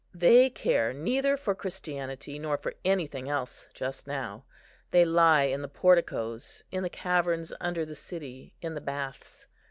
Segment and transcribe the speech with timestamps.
[0.15, 4.45] They care neither for Christianity, nor for anything else just now.
[4.89, 9.45] They lie in the porticoes, in the caverns under the city, in the baths.